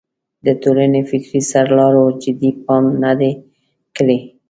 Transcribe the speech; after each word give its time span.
د 0.45 0.47
ټولنې 0.61 1.01
فکري 1.09 1.41
سرلارو 1.51 2.03
جدي 2.21 2.51
پام 2.63 2.85
نه 3.03 3.11
دی 3.19 3.31
کړی. 3.97 4.19